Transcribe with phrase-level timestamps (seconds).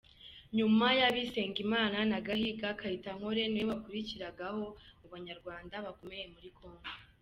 [0.57, 4.63] Nyuma ya Bisengimana, na Gahiga, Kayitankore niwe wakurikiragaho
[4.99, 6.89] mu banyarwanda bakomeye muri Congo.